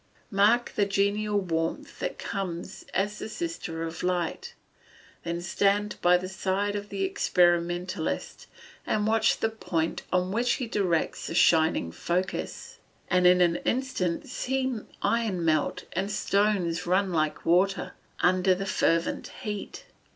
Mark 0.31 0.73
the 0.75 0.87
genial 0.87 1.39
warmth 1.39 1.99
that 1.99 2.17
comes 2.17 2.85
as 2.91 3.19
the 3.19 3.29
sister 3.29 3.83
of 3.83 4.01
light; 4.01 4.55
then 5.23 5.41
stand 5.43 5.97
by 6.01 6.17
the 6.17 6.27
side 6.27 6.75
of 6.75 6.89
the 6.89 7.03
experimentalist 7.03 8.47
and 8.87 9.05
watch 9.05 9.37
the 9.37 9.49
point 9.49 10.01
on 10.11 10.31
which 10.31 10.53
he 10.53 10.65
directs 10.65 11.27
the 11.27 11.35
shining 11.35 11.91
focus, 11.91 12.79
and 13.11 13.27
in 13.27 13.41
an 13.41 13.57
instant 13.57 14.27
see 14.27 14.73
iron 15.03 15.45
melt 15.45 15.83
and 15.93 16.09
stones 16.09 16.87
run 16.87 17.13
like 17.13 17.45
water, 17.45 17.93
under 18.21 18.55
the 18.55 18.65
fervent 18.65 19.27
heat! 19.43 19.85